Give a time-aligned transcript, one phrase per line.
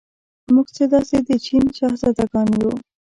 [0.53, 2.71] موږ څه داسې د چین شهزادګان یو.